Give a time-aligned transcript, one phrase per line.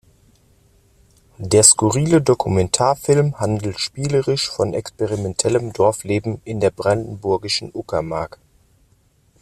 [1.37, 8.39] Der skurrile Dokumentarfilm handelt spielerisch von experimentellem Dorfleben in der brandenburgischen Uckermark.